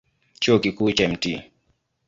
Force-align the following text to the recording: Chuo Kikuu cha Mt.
Chuo 0.41 0.59
Kikuu 0.63 0.91
cha 0.97 1.05
Mt. 1.11 1.23